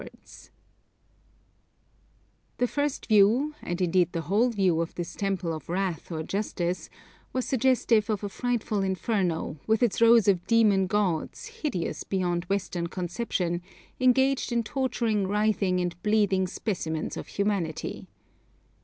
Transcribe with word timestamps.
[Illustration: 0.01 0.25
SOME 2.57 2.57
INSTRUMENTS 2.57 2.57
OF 2.57 2.57
BUDDHIST 2.57 2.57
WORSHIP] 2.57 2.57
The 2.57 2.73
first 2.73 3.05
view, 3.05 3.55
and 3.61 3.81
indeed 3.81 4.11
the 4.13 4.21
whole 4.21 4.49
view 4.49 4.81
of 4.81 4.95
this 4.95 5.13
temple 5.15 5.53
of 5.53 5.69
Wrath 5.69 6.11
or 6.11 6.23
Justice, 6.23 6.89
was 7.33 7.45
suggestive 7.45 8.09
of 8.09 8.23
a 8.23 8.29
frightful 8.29 8.81
Inferno, 8.81 9.59
with 9.67 9.83
its 9.83 10.01
rows 10.01 10.27
of 10.27 10.47
demon 10.47 10.87
gods, 10.87 11.45
hideous 11.61 12.03
beyond 12.03 12.45
Western 12.45 12.87
conception, 12.87 13.61
engaged 13.99 14.51
in 14.51 14.63
torturing 14.63 15.27
writhing 15.27 15.79
and 15.79 16.01
bleeding 16.01 16.47
specimens 16.47 17.15
of 17.15 17.27
humanity. 17.27 18.07